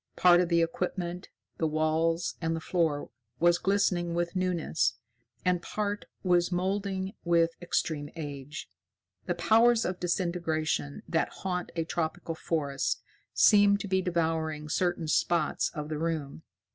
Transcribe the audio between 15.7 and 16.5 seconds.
of the room.